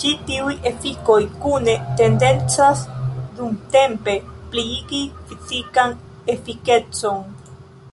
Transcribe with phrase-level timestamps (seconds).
[0.00, 2.82] Ĉi tiuj efikoj kune tendencas
[3.38, 4.18] dumtempe
[4.52, 6.00] pliigi fizikan
[6.36, 7.28] efikecon.